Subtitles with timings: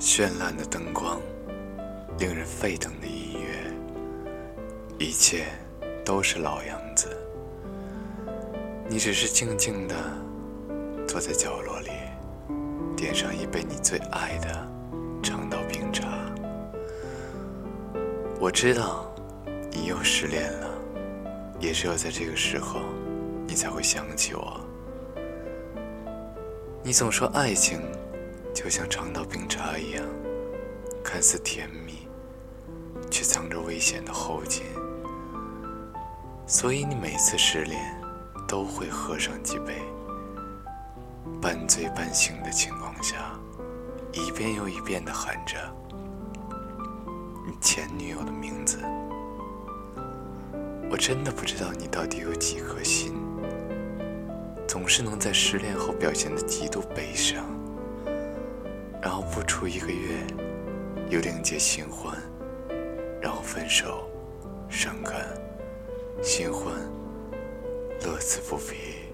[0.00, 1.20] 绚烂的灯光，
[2.18, 3.70] 令人沸腾的音乐，
[4.98, 5.44] 一切
[6.02, 7.06] 都是老样子。
[8.88, 9.94] 你只是静静的
[11.06, 11.90] 坐在角落里，
[12.96, 14.66] 点上一杯你最爱的
[15.22, 16.08] 长岛冰茶。
[18.40, 19.04] 我知道
[19.70, 20.70] 你又失恋了，
[21.60, 22.80] 也只有在这个时候，
[23.46, 24.58] 你才会想起我。
[26.82, 27.82] 你总说爱情。
[28.62, 30.04] 就像长岛冰茶一样，
[31.02, 32.06] 看似甜蜜，
[33.10, 34.64] 却藏着危险的后劲。
[36.46, 37.80] 所以你每次失恋，
[38.46, 39.80] 都会喝上几杯，
[41.40, 43.32] 半醉半醒的情况下，
[44.12, 45.56] 一遍又一遍的喊着
[47.46, 48.78] 你前女友的名字。
[50.90, 53.14] 我真的不知道你到底有几颗心，
[54.68, 57.42] 总是能在失恋后表现的极度悲伤。
[59.02, 60.26] 然后不出一个月，
[61.08, 62.16] 又另结新欢，
[63.20, 64.08] 然后分手，
[64.68, 65.26] 伤感，
[66.22, 66.74] 新欢，
[68.04, 69.09] 乐此不疲。